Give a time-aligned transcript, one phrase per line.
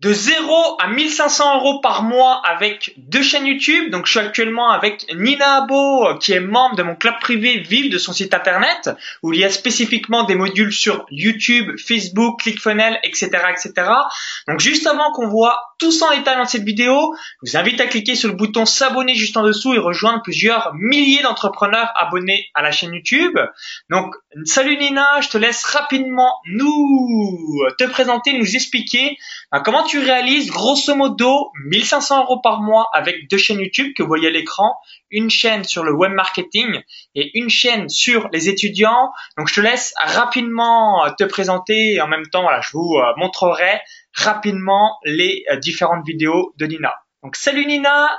[0.00, 3.90] de 0 à 1500 euros par mois avec deux chaînes YouTube.
[3.90, 7.90] Donc, je suis actuellement avec Nina Abo, qui est membre de mon club privé Vive
[7.90, 8.90] de son site internet,
[9.24, 13.90] où il y a spécifiquement des modules sur YouTube, Facebook, ClickFunnels, etc., etc.
[14.46, 17.80] Donc, juste avant qu'on voit tout ça en détail dans cette vidéo, je vous invite
[17.80, 22.46] à cliquer sur le bouton s'abonner juste en dessous et rejoindre plusieurs milliers d'entrepreneurs abonnés
[22.54, 23.36] à la chaîne YouTube.
[23.90, 29.16] Donc, salut Nina, je te laisse rapidement nous te présenter, nous expliquer
[29.50, 34.02] bah, comment tu réalises grosso modo 1500 euros par mois avec deux chaînes YouTube que
[34.02, 34.76] vous voyez à l'écran,
[35.10, 36.80] une chaîne sur le web marketing
[37.14, 39.10] et une chaîne sur les étudiants.
[39.36, 43.12] Donc je te laisse rapidement te présenter et en même temps voilà, je vous euh,
[43.16, 43.80] montrerai
[44.12, 46.94] rapidement les euh, différentes vidéos de Nina.
[47.22, 48.10] Donc salut Nina,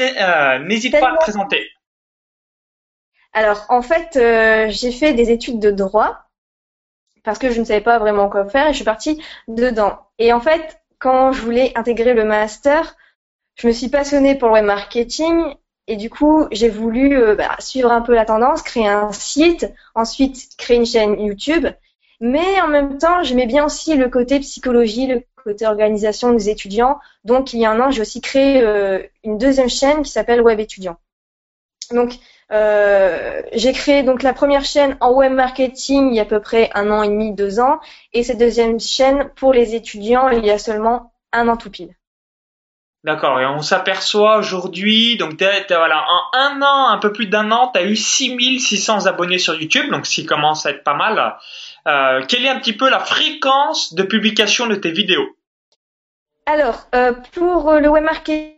[0.00, 1.68] euh, n'hésite pas à te présenter.
[3.32, 4.18] Alors en fait,
[4.70, 6.22] j'ai fait des études de droit
[7.24, 9.98] parce que je ne savais pas vraiment quoi faire et je suis partie dedans.
[10.18, 12.96] Et en fait, quand je voulais intégrer le master,
[13.56, 15.54] je me suis passionnée pour le web marketing
[15.88, 19.72] et du coup, j'ai voulu euh, bah, suivre un peu la tendance, créer un site,
[19.94, 21.66] ensuite créer une chaîne YouTube.
[22.20, 26.98] Mais en même temps, j'aimais bien aussi le côté psychologie, le côté organisation des étudiants.
[27.24, 30.42] Donc, il y a un an, j'ai aussi créé euh, une deuxième chaîne qui s'appelle
[30.42, 30.96] Web Étudiant.
[31.92, 32.18] Donc,
[32.50, 36.40] euh, j'ai créé donc la première chaîne en web marketing il y a à peu
[36.40, 37.80] près un an et demi, deux ans,
[38.12, 41.94] et cette deuxième chaîne pour les étudiants il y a seulement un an tout pile.
[43.04, 47.70] D'accord, et on s'aperçoit aujourd'hui, donc voilà, en un an, un peu plus d'un an,
[47.72, 51.36] tu as eu 6600 abonnés sur YouTube, donc ce commence à être pas mal.
[51.86, 55.28] Euh, quelle est un petit peu la fréquence de publication de tes vidéos?
[56.46, 58.57] Alors, euh, pour le web marketing,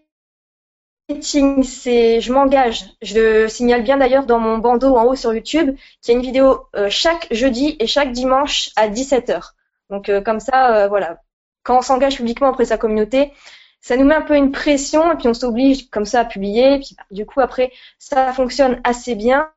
[1.21, 2.85] c'est je m'engage.
[3.03, 6.19] Je le signale bien d'ailleurs dans mon bandeau en haut sur YouTube qu'il y a
[6.19, 9.53] une vidéo euh, chaque jeudi et chaque dimanche à 17h.
[9.91, 11.21] Donc euh, comme ça, euh, voilà.
[11.63, 13.33] Quand on s'engage publiquement auprès de sa communauté,
[13.81, 16.75] ça nous met un peu une pression et puis on s'oblige comme ça à publier.
[16.75, 19.51] Et puis du coup après, ça fonctionne assez bien.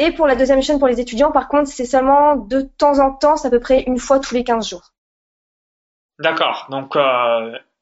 [0.00, 3.12] Et pour la deuxième chaîne pour les étudiants, par contre, c'est seulement de temps en
[3.12, 4.92] temps, c'est à peu près une fois tous les 15 jours.
[6.20, 6.66] D'accord.
[6.70, 6.96] Donc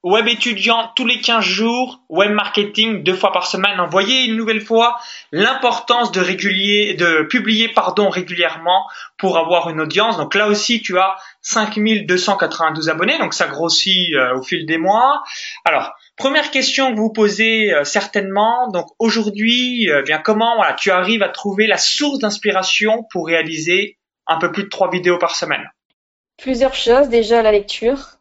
[0.02, 3.80] Web étudiant tous les 15 jours, web marketing deux fois par semaine.
[3.80, 5.00] En voyez une nouvelle fois
[5.32, 8.86] l'importance de régulier, de publier pardon régulièrement
[9.16, 10.16] pour avoir une audience.
[10.16, 15.24] Donc là aussi, tu as 5292 abonnés, donc ça grossit euh, au fil des mois.
[15.64, 18.68] Alors, première question que vous posez euh, certainement.
[18.68, 20.56] Donc aujourd'hui, euh, comment?
[20.56, 23.98] Voilà, tu arrives à trouver la source d'inspiration pour réaliser
[24.28, 25.68] un peu plus de trois vidéos par semaine
[26.36, 27.08] Plusieurs choses.
[27.08, 28.16] Déjà la lecture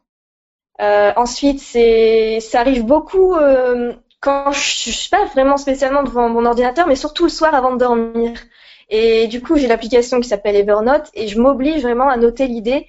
[0.80, 6.28] euh, ensuite, c'est, ça arrive beaucoup euh, quand je, je suis pas vraiment spécialement devant
[6.28, 8.32] mon ordinateur, mais surtout le soir avant de dormir.
[8.88, 12.86] Et du coup, j'ai l'application qui s'appelle Evernote et je m'oblige vraiment à noter l'idée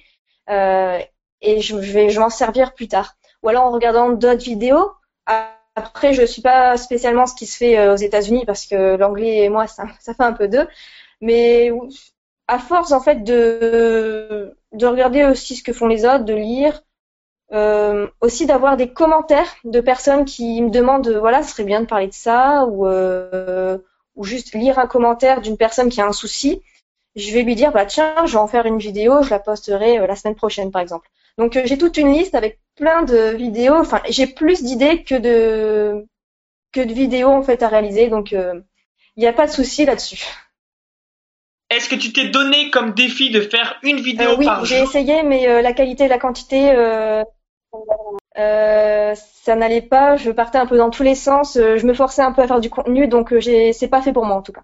[0.50, 0.98] euh,
[1.40, 3.14] et je vais, je vais m'en servir plus tard.
[3.42, 4.92] Ou alors en regardant d'autres vidéos.
[5.76, 9.38] Après, je suis pas spécialement ce qui se fait euh, aux États-Unis parce que l'anglais
[9.44, 10.66] et moi, ça, ça fait un peu deux.
[11.20, 11.70] Mais
[12.48, 16.82] à force en fait de de regarder aussi ce que font les autres, de lire,
[17.52, 21.86] euh, aussi d'avoir des commentaires de personnes qui me demandent voilà ce serait bien de
[21.86, 23.78] parler de ça ou euh,
[24.16, 26.60] ou juste lire un commentaire d'une personne qui a un souci.
[27.16, 29.98] Je vais lui dire bah tiens je vais en faire une vidéo je la posterai
[29.98, 31.08] euh, la semaine prochaine par exemple.
[31.38, 33.76] Donc euh, j'ai toute une liste avec plein de vidéos.
[33.76, 36.06] Enfin j'ai plus d'idées que de
[36.72, 38.08] que de vidéos en fait à réaliser.
[38.08, 38.62] Donc il
[39.16, 40.22] n'y a pas de souci là-dessus.
[41.70, 44.64] Est-ce que tu t'es donné comme défi de faire une vidéo oui, par jour?
[44.64, 46.72] Oui, j'ai essayé, mais la qualité et la quantité,
[48.38, 51.94] euh, ça n'allait pas, je partais un peu dans tous les sens, euh, je me
[51.94, 53.40] forçais un peu à faire du contenu, donc euh,
[53.72, 54.62] c'est pas fait pour moi en tout cas.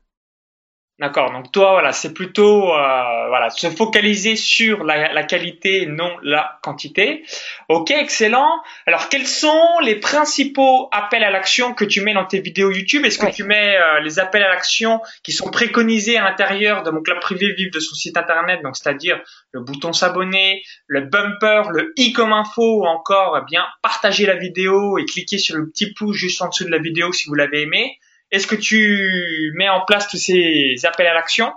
[1.01, 1.33] D'accord.
[1.33, 6.61] Donc toi, voilà, c'est plutôt euh, voilà se focaliser sur la, la, qualité, non la
[6.63, 7.25] quantité.
[7.69, 8.63] Ok, excellent.
[8.87, 13.05] Alors quels sont les principaux appels à l'action que tu mets dans tes vidéos YouTube?
[13.05, 16.93] Est-ce que tu mets euh, les appels à l'action qui sont préconisés à l'intérieur de
[16.93, 21.71] mon club privé Vive de son site internet, donc c'est-à-dire le bouton s'abonner, le bumper,
[21.73, 25.69] le i comme info ou encore eh bien partager la vidéo et cliquer sur le
[25.69, 27.99] petit pouce juste en dessous de la vidéo si vous l'avez aimé.
[28.31, 31.53] Est-ce que tu mets en place tous ces appels à l'action?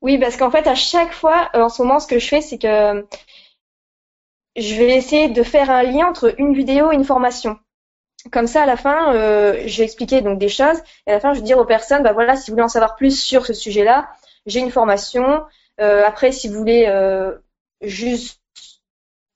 [0.00, 2.40] Oui, parce qu'en fait, à chaque fois, euh, en ce moment, ce que je fais,
[2.40, 3.06] c'est que
[4.56, 7.58] je vais essayer de faire un lien entre une vidéo et une formation.
[8.32, 10.78] Comme ça, à la fin, euh, je vais expliquer donc des choses.
[11.06, 12.68] Et à la fin, je vais dire aux personnes, bah voilà, si vous voulez en
[12.68, 14.08] savoir plus sur ce sujet-là,
[14.46, 15.42] j'ai une formation.
[15.80, 16.88] Euh, après, si vous voulez
[17.80, 18.40] juste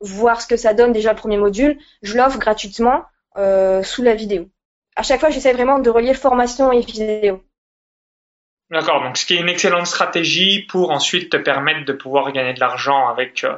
[0.01, 3.05] voir ce que ça donne déjà le premier module, je l'offre gratuitement
[3.37, 4.49] sous la vidéo
[4.97, 7.43] à chaque fois, j'essaie vraiment de relier formation et vidéo.
[8.73, 12.55] D'accord, donc ce qui est une excellente stratégie pour ensuite te permettre de pouvoir gagner
[12.55, 13.55] de l'argent avec euh,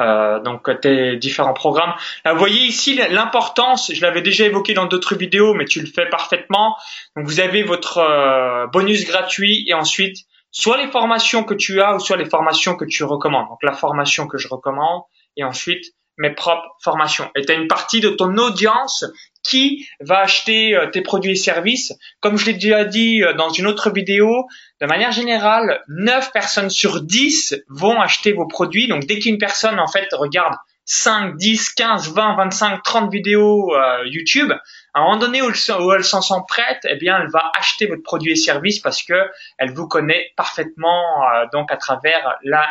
[0.00, 1.94] euh donc tes différents programmes.
[2.24, 6.06] vous voyez ici l'importance, je l'avais déjà évoqué dans d'autres vidéos, mais tu le fais
[6.06, 6.76] parfaitement.
[7.14, 11.94] Donc vous avez votre euh, bonus gratuit et ensuite soit les formations que tu as
[11.94, 13.46] ou soit les formations que tu recommandes.
[13.48, 15.02] Donc la formation que je recommande
[15.36, 15.84] et ensuite
[16.18, 17.30] mes propres formations.
[17.36, 19.04] Et tu as une partie de ton audience
[19.46, 21.92] qui va acheter euh, tes produits et services.
[22.20, 24.46] Comme je l'ai déjà dit euh, dans une autre vidéo,
[24.80, 28.88] de manière générale, 9 personnes sur 10 vont acheter vos produits.
[28.88, 30.54] Donc dès qu'une personne en fait regarde
[30.88, 34.52] 5, 10, 15, 20, 25, 30 vidéos euh, YouTube,
[34.94, 38.04] à un moment donné où, elle s'en sent prête, eh bien, elle va acheter votre
[38.04, 39.28] produit et service parce que
[39.58, 41.02] elle vous connaît parfaitement
[41.34, 42.70] euh, donc à travers la,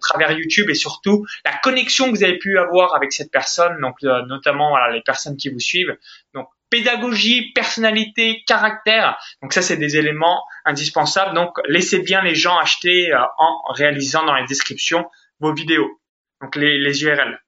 [0.00, 3.96] travers YouTube et surtout la connexion que vous avez pu avoir avec cette personne, donc
[4.02, 5.94] euh, notamment les personnes qui vous suivent.
[6.32, 9.18] Donc pédagogie, personnalité, caractère.
[9.42, 11.34] Donc ça, c'est des éléments indispensables.
[11.34, 15.10] Donc laissez bien les gens acheter en réalisant dans les descriptions
[15.40, 16.00] vos vidéos
[16.40, 17.40] donc les, les URL.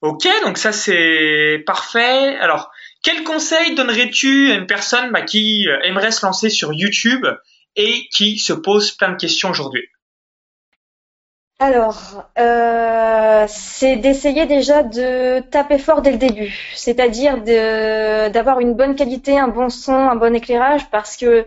[0.00, 2.36] Ok, donc ça c'est parfait.
[2.38, 2.72] Alors,
[3.02, 7.26] quel conseil donnerais-tu à une personne bah, qui euh, aimerait se lancer sur YouTube
[7.76, 9.88] et qui se pose plein de questions aujourd'hui?
[11.60, 17.40] Alors, euh, c'est d'essayer déjà de taper fort dès le début, c'est-à-dire
[18.32, 21.46] d'avoir une bonne qualité, un bon son, un bon éclairage, parce que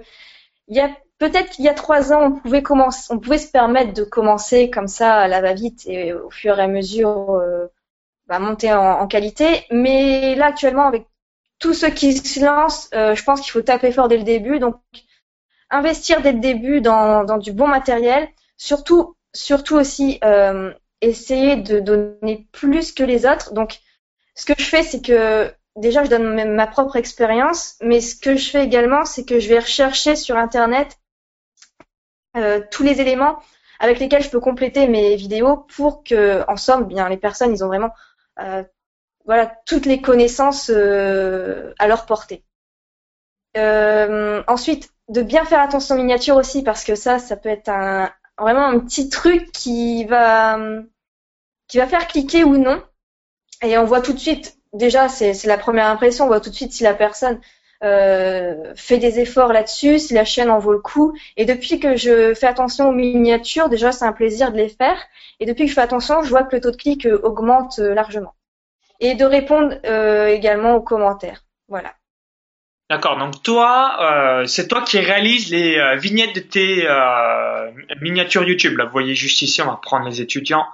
[0.70, 3.52] il y a peut-être qu'il y a trois ans, on pouvait commencer, on pouvait se
[3.52, 7.68] permettre de commencer comme ça à la va-vite et au fur et à mesure euh,
[8.28, 9.66] bah, monter en, qualité.
[9.72, 11.08] Mais là, actuellement, avec
[11.60, 14.60] tous ceux qui se lancent, euh, je pense qu'il faut taper fort dès le début.
[14.60, 14.76] Donc,
[15.70, 18.28] investir dès le début dans, dans du bon matériel.
[18.58, 23.54] Surtout, surtout aussi euh, essayer de donner plus que les autres.
[23.54, 23.80] Donc,
[24.36, 28.36] ce que je fais, c'est que déjà, je donne ma propre expérience, mais ce que
[28.36, 30.98] je fais également, c'est que je vais rechercher sur Internet
[32.36, 33.40] euh, tous les éléments
[33.80, 37.64] avec lesquels je peux compléter mes vidéos pour que, en somme, bien les personnes, ils
[37.64, 37.92] ont vraiment
[38.40, 38.64] euh,
[39.26, 42.44] voilà toutes les connaissances euh, à leur portée.
[43.56, 47.72] ensuite, de bien faire attention aux miniatures aussi parce que ça, ça peut être
[48.38, 50.58] vraiment un petit truc qui va
[51.68, 52.84] qui va faire cliquer ou non.
[53.62, 56.56] Et on voit tout de suite, déjà, c'est la première impression, on voit tout de
[56.56, 57.40] suite si la personne
[57.84, 61.16] euh, fait des efforts là-dessus, si la chaîne en vaut le coup.
[61.36, 64.98] Et depuis que je fais attention aux miniatures, déjà c'est un plaisir de les faire.
[65.40, 67.80] Et depuis que je fais attention, je vois que le taux de clic euh, augmente
[67.80, 68.34] euh, largement.
[69.02, 69.76] Et de répondre
[70.30, 71.42] également aux commentaires.
[71.68, 71.94] Voilà.
[72.90, 73.18] D'accord.
[73.18, 76.88] Donc toi, c'est toi qui réalises les vignettes de tes
[78.00, 78.78] miniatures YouTube.
[78.78, 80.66] Là, vous voyez juste ici, on va prendre les étudiants.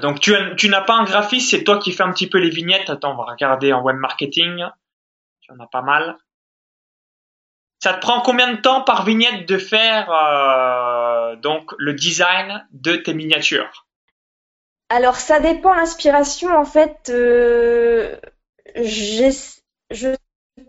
[0.00, 2.50] donc tu, tu n'as pas un graphiste, c'est toi qui fais un petit peu les
[2.50, 2.88] vignettes.
[2.88, 4.64] Attends, on va regarder en web marketing.
[5.44, 6.16] Tu en as pas mal.
[7.82, 12.96] Ça te prend combien de temps par vignette de faire euh, donc le design de
[12.96, 13.86] tes miniatures?
[14.88, 17.10] Alors ça dépend l'inspiration en fait.
[17.10, 18.16] Euh,
[18.74, 20.16] je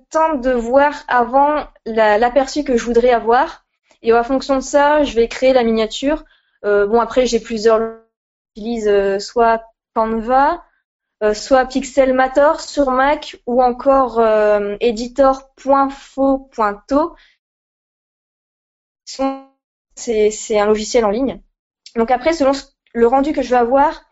[0.09, 3.63] tente de voir avant l'aperçu que je voudrais avoir
[4.01, 6.25] et en fonction de ça, je vais créer la miniature.
[6.65, 7.79] Euh, bon après j'ai plusieurs
[8.57, 9.63] j'utilise soit
[9.93, 10.64] Canva,
[11.33, 17.15] soit Pixelmator sur Mac ou encore euh, editor.fo.to.
[19.95, 21.41] C'est un logiciel en ligne.
[21.95, 22.51] Donc après, selon
[22.93, 24.03] le rendu que je vais avoir,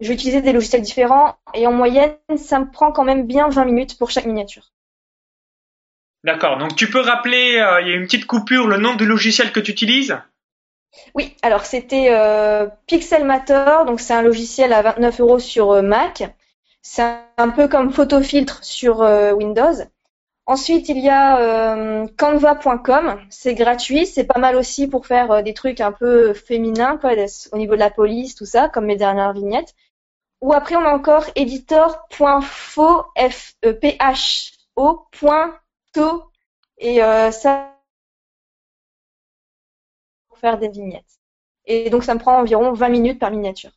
[0.00, 3.48] je vais utiliser des logiciels différents et en moyenne, ça me prend quand même bien
[3.48, 4.72] 20 minutes pour chaque miniature.
[6.24, 6.58] D'accord.
[6.58, 9.52] Donc tu peux rappeler, euh, il y a une petite coupure, le nom du logiciel
[9.52, 10.18] que tu utilises?
[11.14, 16.24] Oui, alors c'était euh, Pixelmator, donc c'est un logiciel à 29 euros sur Mac.
[16.88, 19.74] C'est un peu comme Photofiltre sur euh, Windows.
[20.46, 25.42] Ensuite, il y a euh, canva.com, c'est gratuit, c'est pas mal aussi pour faire euh,
[25.42, 26.98] des trucs un peu féminins,
[27.52, 29.74] au niveau de la police, tout ça, comme mes dernières vignettes.
[30.40, 33.78] Ou après, on a encore editor.pho, f e
[36.78, 37.00] et
[37.32, 37.74] ça
[40.28, 41.18] pour faire des vignettes.
[41.64, 43.72] Et donc, ça me prend environ 20 minutes par miniature.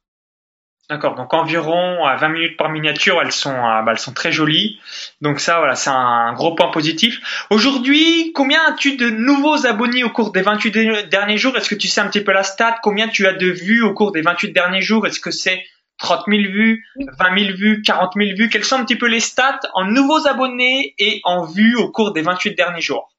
[0.90, 4.32] D'accord, donc environ à 20 minutes par miniature, elles sont, euh, bah, elles sont très
[4.32, 4.80] jolies.
[5.22, 7.46] Donc ça, voilà, c'est un gros point positif.
[7.52, 11.56] Aujourd'hui, combien as-tu de nouveaux abonnés au cours des 28 derniers jours?
[11.56, 12.78] Est-ce que tu sais un petit peu la stat?
[12.82, 15.06] Combien tu as de vues au cours des 28 derniers jours?
[15.06, 15.64] Est-ce que c'est
[16.00, 16.84] 30 000 vues,
[17.20, 18.50] 20 000 vues, 40 000 vues?
[18.50, 22.14] Quelles sont un petit peu les stats en nouveaux abonnés et en vues au cours
[22.14, 23.12] des 28 derniers jours?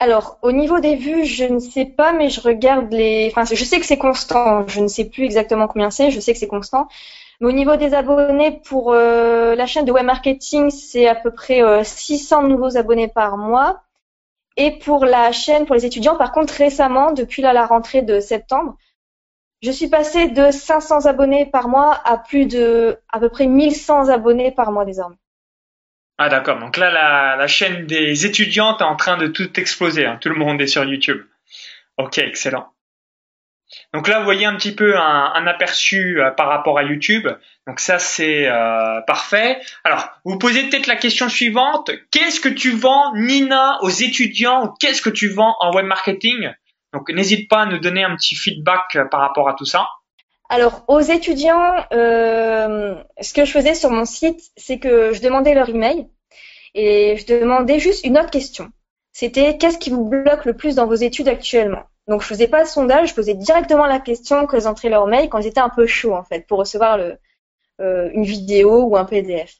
[0.00, 3.32] Alors, au niveau des vues, je ne sais pas, mais je regarde les.
[3.32, 4.66] Enfin, je sais que c'est constant.
[4.68, 6.10] Je ne sais plus exactement combien c'est.
[6.12, 6.88] Je sais que c'est constant.
[7.40, 11.32] Mais au niveau des abonnés, pour euh, la chaîne de web marketing, c'est à peu
[11.32, 13.82] près 600 euh, nouveaux abonnés par mois.
[14.56, 18.76] Et pour la chaîne pour les étudiants, par contre, récemment, depuis la rentrée de septembre,
[19.62, 24.08] je suis passée de 500 abonnés par mois à plus de à peu près 1100
[24.08, 25.16] abonnés par mois désormais.
[26.18, 30.18] Ah d'accord, donc là la, chaîne des étudiantes est en train de tout exploser, hein.
[30.20, 31.24] tout le monde est sur YouTube.
[31.96, 32.72] Ok, excellent.
[33.92, 37.28] Donc là, vous voyez un petit peu un, un aperçu euh, par rapport à YouTube.
[37.66, 39.60] Donc ça, c'est euh, parfait.
[39.84, 41.90] Alors, vous posez peut-être la question suivante.
[42.10, 46.50] Qu'est-ce que tu vends, Nina, aux étudiants Qu'est-ce que tu vends en web marketing?
[46.94, 49.86] Donc n'hésite pas à nous donner un petit feedback euh, par rapport à tout ça.
[50.48, 55.54] Alors, aux étudiants, euh, ce que je faisais sur mon site, c'est que je demandais
[55.54, 56.08] leur email
[56.74, 58.70] et je demandais juste une autre question.
[59.12, 61.82] C'était qu'est-ce qui vous bloque le plus dans vos études actuellement?
[62.06, 65.28] Donc, je faisais pas de sondage, je posais directement la question que entraient leur mail
[65.28, 66.98] quand ils étaient un peu chauds, en fait, pour recevoir
[67.80, 69.58] euh, une vidéo ou un PDF.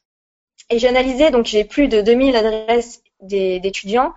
[0.70, 4.14] Et j'analysais, donc j'ai plus de 2000 adresses d'étudiants.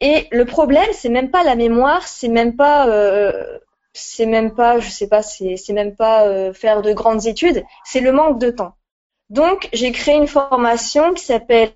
[0.00, 3.58] Et le problème, c'est même pas la mémoire, c'est même pas euh,
[3.92, 8.00] c'est même pas, je sais pas, c'est même pas euh, faire de grandes études, c'est
[8.00, 8.74] le manque de temps.
[9.30, 11.72] Donc, j'ai créé une formation qui s'appelle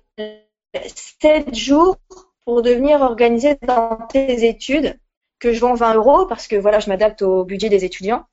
[1.21, 1.97] 7 jours
[2.45, 4.99] pour devenir organisé dans tes études,
[5.39, 8.25] que je vends 20 euros parce que voilà, je m'adapte au budget des étudiants.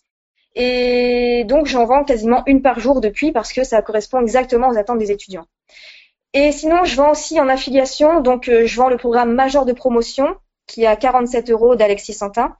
[0.54, 4.78] Et donc, j'en vends quasiment une par jour depuis parce que ça correspond exactement aux
[4.78, 5.46] attentes des étudiants.
[6.32, 8.20] Et sinon, je vends aussi en affiliation.
[8.20, 10.36] Donc, euh, je vends le programme majeur de promotion
[10.66, 12.56] qui est à 47 euros d'Alexis Santin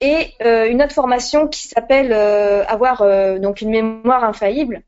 [0.00, 4.82] et euh, une autre formation qui s'appelle euh, avoir euh, donc une mémoire infaillible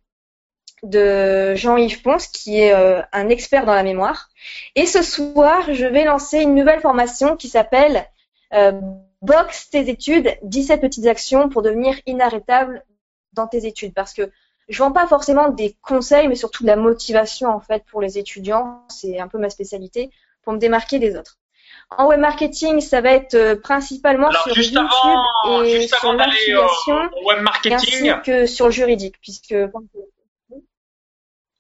[0.83, 4.29] de Jean-Yves Ponce qui est un expert dans la mémoire.
[4.77, 8.07] Et ce soir, je vais lancer une nouvelle formation qui s'appelle
[9.21, 12.85] Box tes études, 17 petites actions pour devenir inarrêtable
[13.33, 14.31] dans tes études parce que
[14.69, 18.17] je vends pas forcément des conseils mais surtout de la motivation en fait pour les
[18.17, 20.13] étudiants, c'est un peu ma spécialité
[20.43, 21.41] pour me démarquer des autres.
[21.97, 24.87] En web marketing, ça va être euh, principalement sur YouTube
[25.65, 29.55] et sur l'affiliation, web marketing, ainsi que sur le juridique, puisque.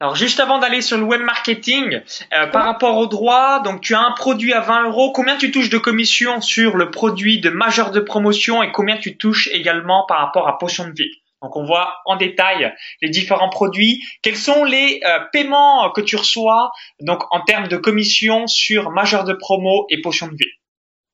[0.00, 3.94] Alors juste avant d'aller sur le web marketing, euh, par rapport au droit, donc tu
[3.94, 7.50] as un produit à 20 euros, combien tu touches de commission sur le produit de
[7.50, 11.22] majeur de promotion et combien tu touches également par rapport à potion de vie?
[11.42, 14.02] Donc on voit en détail les différents produits.
[14.22, 19.24] Quels sont les euh, paiements que tu reçois donc en termes de commission sur majeur
[19.24, 20.50] de promo et potion de vie?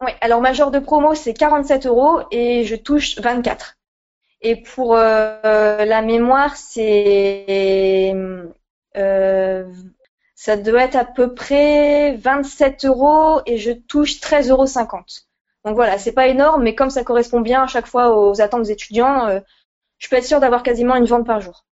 [0.04, 3.76] Oui, alors majeur de promo c'est 47 euros et je touche 24.
[4.40, 8.12] Et pour euh, la mémoire c'est
[8.96, 9.64] euh,
[10.34, 14.66] ça doit être à peu près 27 euros et je touche 13,50 euros.
[15.64, 18.64] Donc voilà, c'est pas énorme, mais comme ça correspond bien à chaque fois aux attentes
[18.64, 19.40] des étudiants,
[20.04, 21.64] je peux être sûr d'avoir quasiment une vente par jour.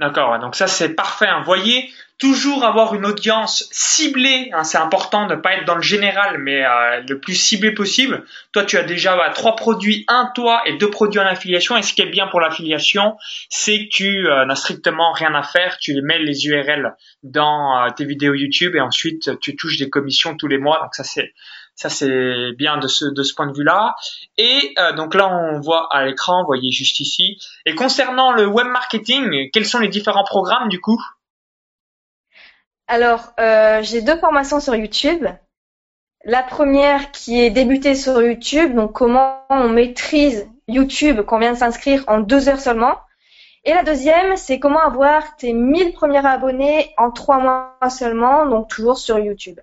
[0.00, 1.26] D'accord, donc ça c'est parfait.
[1.26, 1.42] Hein.
[1.44, 4.48] Voyez, toujours avoir une audience ciblée.
[4.54, 4.64] Hein.
[4.64, 8.24] c'est important de ne pas être dans le général, mais euh, le plus ciblé possible.
[8.52, 11.76] Toi, tu as déjà trois produits, un toi et deux produits en affiliation.
[11.76, 13.16] Et ce qui est bien pour l'affiliation,
[13.50, 15.76] c'est que tu euh, n'as strictement rien à faire.
[15.78, 16.94] Tu mets les URL
[17.24, 20.80] dans euh, tes vidéos YouTube et ensuite tu touches des commissions tous les mois.
[20.80, 21.34] Donc ça c'est
[21.78, 23.94] ça, c'est bien de ce, point de vue-là.
[24.36, 27.38] Et euh, donc là, on voit à l'écran, vous voyez juste ici.
[27.66, 31.00] Et concernant le web marketing, quels sont les différents programmes du coup?
[32.88, 35.24] Alors, euh, j'ai deux formations sur YouTube.
[36.24, 41.58] La première qui est débutée sur YouTube, donc comment on maîtrise YouTube, qu'on vient de
[41.58, 42.98] s'inscrire en deux heures seulement.
[43.64, 48.66] Et la deuxième, c'est comment avoir tes 1000 premiers abonnés en trois mois seulement, donc
[48.66, 49.60] toujours sur YouTube.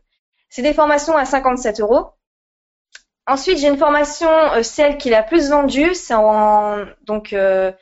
[0.55, 2.11] C'est des formations à 57 euros.
[3.27, 7.73] Ensuite, j'ai une formation, euh, celle qui est la plus vendue, c'est en, donc euh,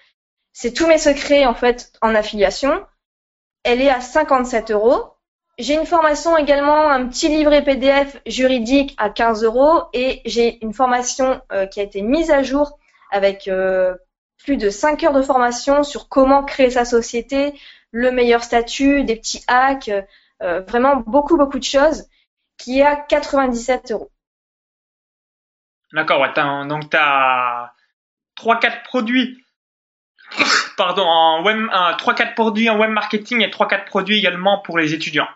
[0.54, 2.84] c'est tous mes secrets en fait en affiliation.
[3.64, 5.04] Elle est à 57 euros.
[5.60, 10.74] J'ai une formation également, un petit livret PDF juridique à 15 euros et j'ai une
[10.74, 12.80] formation euh, qui a été mise à jour
[13.12, 13.48] avec
[14.44, 17.54] plus de 5 heures de formation sur comment créer sa société,
[17.92, 19.92] le meilleur statut, des petits hacks,
[20.40, 22.08] vraiment beaucoup beaucoup de choses
[22.58, 24.12] qui est à 97 euros.
[25.92, 26.26] D'accord,
[26.68, 27.74] donc tu as
[28.38, 29.44] 3-4 produits
[30.78, 35.28] pardon, en web, 3-4 produits en web marketing et 3-4 produits également pour les étudiants.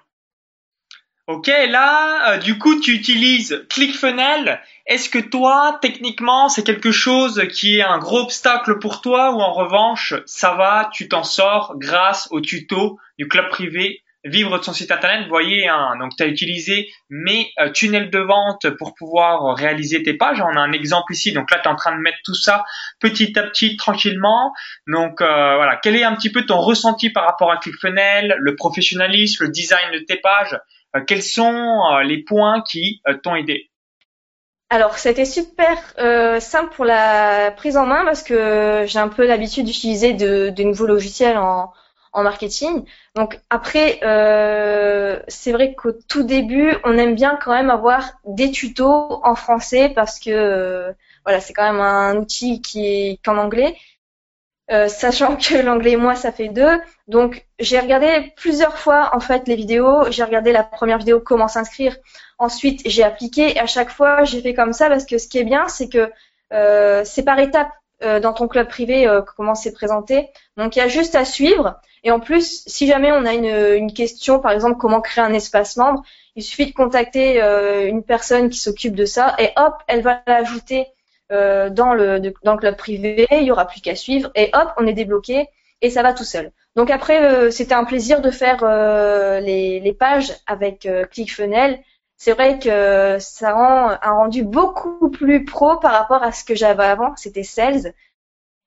[1.28, 4.62] Ok, là, euh, du coup, tu utilises ClickFunnels.
[4.86, 9.42] Est-ce que toi, techniquement, c'est quelque chose qui est un gros obstacle pour toi ou
[9.42, 14.64] en revanche, ça va, tu t'en sors grâce au tuto du club privé vivre de
[14.64, 15.70] son site internet, voyez,
[16.00, 20.42] donc tu as utilisé mes euh, tunnels de vente pour pouvoir réaliser tes pages.
[20.42, 22.66] On a un exemple ici, donc là tu es en train de mettre tout ça
[23.00, 24.54] petit à petit, tranquillement.
[24.88, 28.56] Donc euh, voilà, quel est un petit peu ton ressenti par rapport à ClickFunnels, le
[28.56, 30.60] professionnalisme, le design de tes pages?
[30.96, 33.70] Euh, Quels sont les points qui t'ont aidé?
[34.70, 35.78] Alors, c'était super
[36.42, 40.64] simple pour la prise en main parce que j'ai un peu l'habitude d'utiliser de, de,
[40.64, 41.72] nouveaux logiciels en,
[42.18, 42.84] en marketing.
[43.16, 48.50] Donc après, euh, c'est vrai qu'au tout début, on aime bien quand même avoir des
[48.50, 50.92] tutos en français parce que euh,
[51.26, 53.78] voilà, c'est quand même un outil qui est qu'en anglais.
[54.72, 59.48] Euh, sachant que l'anglais moi ça fait deux, donc j'ai regardé plusieurs fois en fait
[59.48, 60.10] les vidéos.
[60.10, 61.96] J'ai regardé la première vidéo comment s'inscrire.
[62.40, 65.38] Ensuite j'ai appliqué et à chaque fois j'ai fait comme ça parce que ce qui
[65.38, 66.12] est bien c'est que
[67.06, 70.30] c'est par étapes dans ton club privé comment c'est présenté.
[70.56, 73.92] Donc il y a juste à suivre et en plus, si jamais on a une,
[73.92, 76.04] question, par exemple, comment créer un espace membre,
[76.38, 80.22] il suffit de contacter euh, une personne qui s'occupe de ça et hop, elle va
[80.28, 80.88] l'ajouter
[81.34, 84.70] euh, dans, le, dans le club privé, il y aura plus qu'à suivre et hop,
[84.78, 85.50] on est débloqué
[85.82, 86.52] et ça va tout seul.
[86.78, 88.64] Donc après, euh, c'était un plaisir de faire
[89.42, 91.80] les, les, pages avec ClickFunnels.
[92.18, 96.56] C'est vrai que ça rend un rendu beaucoup plus pro par rapport à ce que
[96.56, 97.94] j'avais avant, c'était Sales.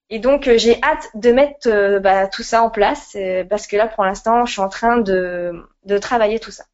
[0.08, 3.68] Et donc euh, j'ai hâte de mettre euh, bah, tout ça en place euh, parce
[3.68, 5.52] que là pour l'instant je suis en train de,
[5.84, 6.64] de travailler tout ça.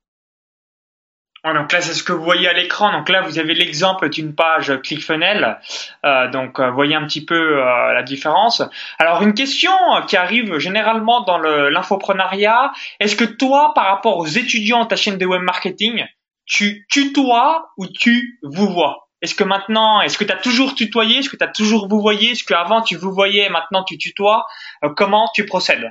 [1.45, 2.93] donc là c'est ce que vous voyez à l'écran.
[2.93, 5.59] Donc là vous avez l'exemple d'une page ClickFunnels.
[6.05, 8.63] Euh, donc vous voyez un petit peu la différence.
[8.99, 9.73] Alors une question
[10.07, 12.73] qui arrive généralement dans l'infoprenariat.
[13.01, 16.07] Est-ce que toi par rapport aux étudiants de ta chaîne de web marketing,
[16.47, 21.19] tu tutoies ou tu vous vois est-ce que maintenant, est-ce que tu as toujours tutoyé?
[21.19, 22.33] Est-ce que tu as toujours vous voyez?
[22.33, 24.47] Est-ce qu'avant tu vous voyais, maintenant tu tutoies?
[24.85, 25.91] Euh, Comment tu procèdes?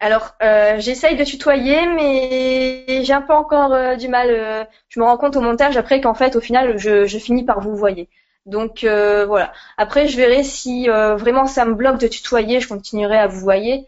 [0.00, 4.68] Alors, euh, j'essaye de tutoyer, mais j'ai un peu encore euh, du mal.
[4.88, 7.76] je me rends compte au montage après qu'en fait, au final, je, finis par vous
[7.76, 8.08] voyer.
[8.44, 9.52] Donc voilà.
[9.76, 13.86] Après, je verrai si vraiment ça me bloque de tutoyer, je continuerai à vous voyer.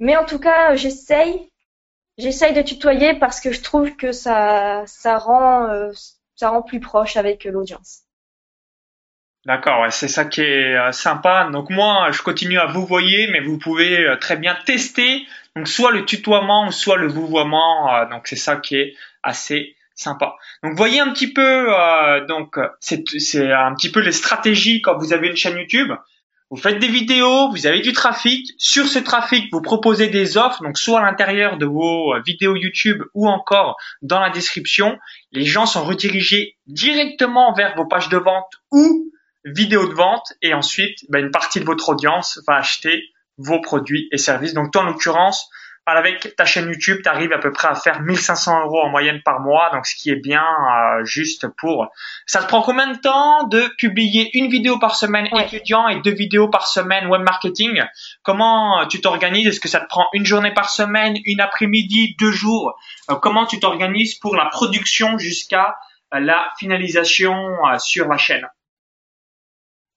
[0.00, 1.50] Mais en tout cas, j'essaye.
[2.18, 5.90] J'essaye de tutoyer parce que je trouve que ça, ça rend
[6.36, 8.02] ça rend plus proche avec l'audience.
[9.46, 11.48] D'accord, ouais, c'est ça qui est euh, sympa.
[11.52, 15.24] Donc moi, je continue à vous voyer, mais vous pouvez euh, très bien tester.
[15.54, 17.94] Donc soit le tutoiement, soit le vouvoiement.
[17.94, 20.36] Euh, donc c'est ça qui est assez sympa.
[20.62, 21.68] Donc voyez un petit peu,
[22.28, 23.00] donc c'est
[23.50, 25.90] un petit peu les stratégies quand vous avez une chaîne YouTube.
[26.50, 28.52] Vous faites des vidéos, vous avez du trafic.
[28.56, 32.54] Sur ce trafic, vous proposez des offres, donc soit à l'intérieur de vos euh, vidéos
[32.54, 34.96] YouTube ou encore dans la description.
[35.32, 39.10] Les gens sont redirigés directement vers vos pages de vente ou
[39.44, 43.02] vidéos de vente et ensuite, ben, une partie de votre audience va acheter
[43.38, 44.54] vos produits et services.
[44.54, 45.50] Donc toi, en l'occurrence,
[45.86, 49.22] avec ta chaîne YouTube, tu arrives à peu près à faire 1500 euros en moyenne
[49.24, 51.92] par mois, donc ce qui est bien euh, juste pour.
[52.26, 56.12] Ça te prend combien de temps de publier une vidéo par semaine étudiant et deux
[56.12, 57.84] vidéos par semaine web marketing?
[58.24, 59.46] Comment euh, tu t'organises?
[59.46, 62.76] Est-ce que ça te prend une journée par semaine, une après-midi, deux jours?
[63.08, 65.76] Euh, Comment tu t'organises pour la production jusqu'à
[66.12, 67.34] la finalisation
[67.78, 68.46] sur la chaîne?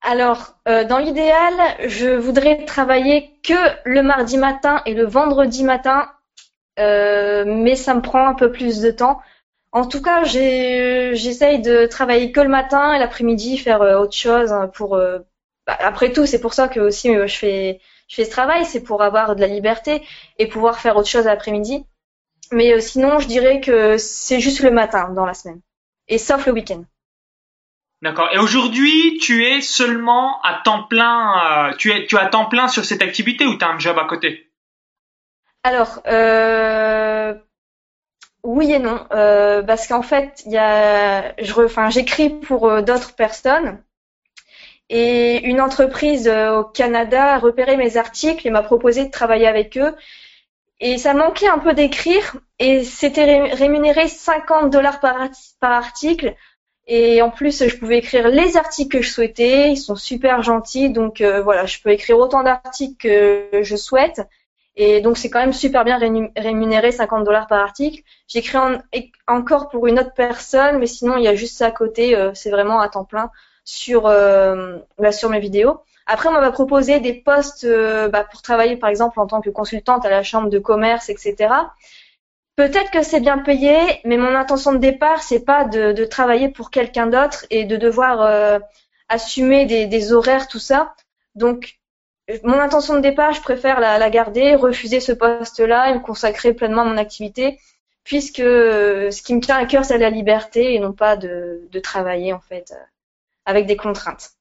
[0.10, 1.54] Alors, euh, dans l'idéal,
[1.88, 3.54] je voudrais travailler que
[3.86, 6.10] le mardi matin et le vendredi matin,
[6.80, 9.22] euh, mais ça me prend un peu plus de temps.
[9.72, 14.52] En tout cas, j'essaye de travailler que le matin et l'après-midi, faire euh, autre chose
[14.52, 14.98] hein, pour.
[14.98, 18.82] Bah, après tout, c'est pour ça que aussi je fais je fais ce travail, c'est
[18.82, 20.02] pour avoir de la liberté
[20.40, 21.86] et pouvoir faire autre chose l'après-midi.
[22.52, 25.62] Mais sinon, je dirais que c'est juste le matin dans la semaine,
[26.08, 26.84] et sauf le week-end.
[28.02, 28.30] D'accord.
[28.32, 32.70] Et aujourd'hui, tu es seulement à temps plein, euh, tu es, tu as temps plein
[32.70, 34.50] sur cette activité ou tu as un job à côté?
[35.64, 37.34] Alors, euh,
[38.44, 42.82] oui et non, euh, parce qu'en fait, il y a, je, enfin, j'écris pour euh,
[42.82, 43.84] d'autres personnes
[44.88, 49.78] et une entreprise au Canada a repéré mes articles et m'a proposé de travailler avec
[49.78, 49.96] eux.
[50.80, 55.28] Et ça manquait un peu d'écrire et c'était rémunéré 50 dollars par,
[55.60, 56.36] par article
[56.92, 59.70] et en plus, je pouvais écrire les articles que je souhaitais.
[59.70, 60.90] Ils sont super gentils.
[60.90, 64.28] Donc euh, voilà, je peux écrire autant d'articles que je souhaite.
[64.76, 66.00] Et donc c'est quand même super bien
[66.36, 68.02] rémunéré, 50 dollars par article.
[68.28, 68.58] J'écris
[69.28, 72.16] encore pour une autre personne, mais sinon il y a juste ça à côté.
[72.16, 73.30] Euh, c'est vraiment à temps plein
[73.64, 75.82] sur euh, bah, sur mes vidéos.
[76.08, 77.68] Après, on m'a proposé des postes
[78.12, 81.54] bah, pour travailler, par exemple, en tant que consultante à la chambre de commerce, etc.
[82.60, 86.72] Peut-être que c'est bien payé, mais mon intention de départ, c'est pas de, travailler pour
[86.72, 88.60] quelqu'un d'autre et de devoir euh,
[89.08, 90.94] assumer des, horaires, tout ça.
[91.36, 91.80] Donc,
[92.44, 96.82] mon intention de départ, je préfère la, garder, refuser ce poste-là et me consacrer pleinement
[96.82, 97.58] à mon activité,
[98.04, 101.66] puisque euh, ce qui me tient à cœur, c'est la liberté et non pas de,
[101.72, 102.84] de travailler en fait euh,
[103.46, 104.32] avec des contraintes.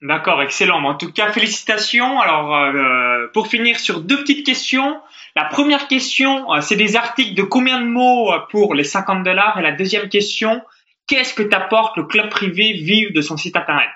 [0.00, 0.82] D'accord, excellent.
[0.84, 2.20] En tout cas, félicitations.
[2.20, 5.00] Alors, euh, pour finir sur deux petites questions.
[5.34, 9.58] La première question, c'est des articles de combien de mots pour les 50 dollars?
[9.58, 10.62] Et la deuxième question,
[11.06, 13.88] qu'est-ce que t'apporte le club privé Vive de son site internet?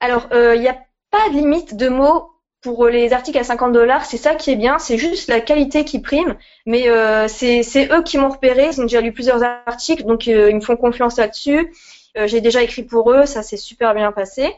[0.00, 0.78] Alors, il n'y a
[1.10, 4.04] pas de limite de mots pour les articles à 50 dollars.
[4.04, 4.78] C'est ça qui est bien.
[4.78, 6.36] C'est juste la qualité qui prime.
[6.66, 8.70] Mais euh, c'est eux qui m'ont repéré.
[8.72, 11.72] Ils ont déjà lu plusieurs articles, donc euh, ils me font confiance là-dessus.
[12.16, 13.26] Euh, J'ai déjà écrit pour eux.
[13.26, 14.54] Ça s'est super bien passé.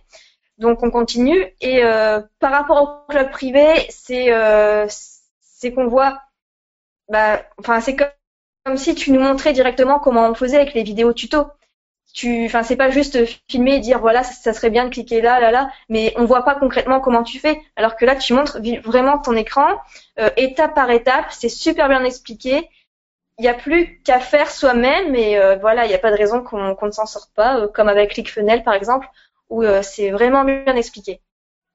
[0.60, 1.44] Donc on continue.
[1.60, 4.86] Et euh, par rapport au club privé, c'est euh,
[5.40, 6.20] c'est qu'on voit.
[7.08, 11.12] Bah, enfin, c'est comme, si tu nous montrais directement comment on faisait avec les vidéos
[11.12, 11.46] tuto
[12.12, 13.18] tu, enfin, c'est pas juste
[13.48, 16.44] filmer et dire voilà, ça, serait bien de cliquer là, là, là, mais on voit
[16.44, 17.60] pas concrètement comment tu fais.
[17.76, 19.68] Alors que là, tu montres vraiment ton écran,
[20.18, 22.68] euh, étape par étape, c'est super bien expliqué.
[23.38, 26.16] Il n'y a plus qu'à faire soi-même et euh, voilà, il n'y a pas de
[26.16, 29.08] raison qu'on ne s'en sorte pas, euh, comme avec ClickFunnels par exemple,
[29.50, 31.20] où c'est vraiment bien expliqué.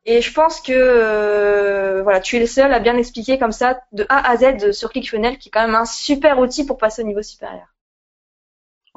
[0.05, 4.05] Et je pense que voilà, tu es le seul à bien expliquer comme ça de
[4.09, 7.05] A à Z sur ClickFunnels, qui est quand même un super outil pour passer au
[7.05, 7.74] niveau supérieur.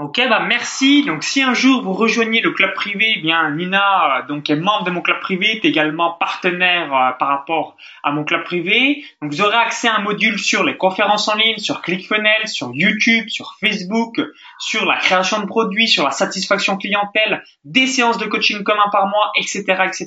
[0.00, 1.02] Ok, bah merci.
[1.04, 4.54] Donc si un jour vous rejoignez le club privé, eh bien Nina, euh, donc est
[4.54, 9.04] membre de mon club privé, est également partenaire euh, par rapport à mon club privé.
[9.20, 12.70] Donc vous aurez accès à un module sur les conférences en ligne, sur ClickFunnels, sur
[12.72, 14.20] YouTube, sur Facebook,
[14.60, 19.08] sur la création de produits, sur la satisfaction clientèle, des séances de coaching commun par
[19.08, 20.06] mois, etc., etc.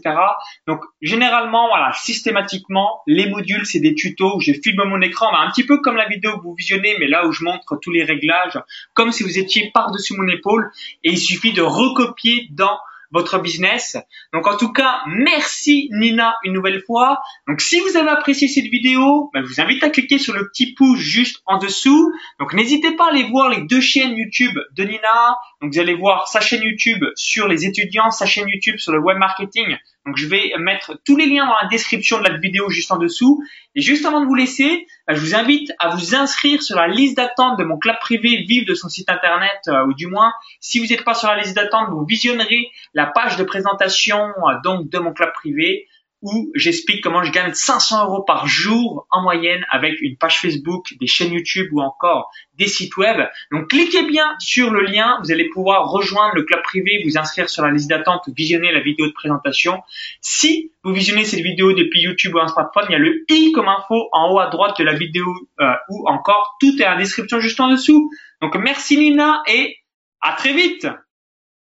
[0.67, 5.39] Donc généralement, voilà, systématiquement, les modules c'est des tutos où je filme mon écran, bah,
[5.45, 7.91] un petit peu comme la vidéo que vous visionnez, mais là où je montre tous
[7.91, 8.58] les réglages,
[8.93, 10.72] comme si vous étiez par-dessus mon épaule
[11.04, 12.78] et il suffit de recopier dans
[13.12, 13.98] votre business.
[14.34, 17.22] Donc en tout cas, merci Nina une nouvelle fois.
[17.48, 20.48] Donc si vous avez apprécié cette vidéo, ben, je vous invite à cliquer sur le
[20.48, 22.13] petit pouce juste en dessous.
[22.39, 25.38] Donc n'hésitez pas à aller voir les deux chaînes YouTube de Nina.
[25.62, 29.00] Donc vous allez voir sa chaîne YouTube sur les étudiants, sa chaîne YouTube sur le
[29.00, 29.78] web marketing.
[30.05, 32.97] Donc je vais mettre tous les liens dans la description de la vidéo juste en
[32.97, 33.43] dessous.
[33.75, 36.87] Et juste avant de vous laisser, ben, je vous invite à vous inscrire sur la
[36.87, 40.33] liste d'attente de mon club privé Vive de son site internet, euh, ou du moins,
[40.59, 44.55] si vous n'êtes pas sur la liste d'attente, vous visionnerez la page de présentation euh,
[44.63, 45.87] donc de mon club privé
[46.21, 50.93] où j'explique comment je gagne 500 euros par jour en moyenne avec une page Facebook,
[50.99, 53.17] des chaînes YouTube ou encore des sites web.
[53.51, 57.49] Donc cliquez bien sur le lien, vous allez pouvoir rejoindre le club privé, vous inscrire
[57.49, 59.81] sur la liste d'attente, visionner la vidéo de présentation.
[60.21, 63.51] Si vous visionnez cette vidéo depuis YouTube ou un smartphone, il y a le i
[63.51, 65.25] comme info en haut à droite de la vidéo
[65.60, 68.12] euh, ou encore tout est en description juste en dessous.
[68.41, 69.77] Donc merci Nina et
[70.21, 70.88] à très vite